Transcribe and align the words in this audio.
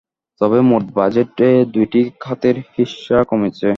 তবে 0.41 0.59
মোট 0.61 0.83
বাজেটে 0.93 1.47
এ 1.55 1.65
দুটি 1.73 2.01
খাতের 2.19 2.55
হিস্যা 2.75 3.19
কমেছে। 3.23 3.69